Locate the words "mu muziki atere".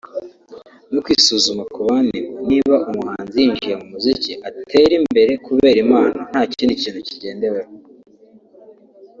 3.81-4.93